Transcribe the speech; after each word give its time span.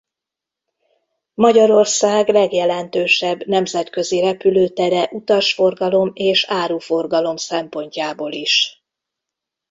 Magyarország 1.33 2.27
legjelentősebb 2.29 3.45
nemzetközi 3.47 4.19
repülőtere 4.21 5.09
utasforgalom 5.11 6.11
és 6.15 6.45
áruforgalom 6.45 7.35
szempontjából 7.35 8.31
is. 8.31 8.83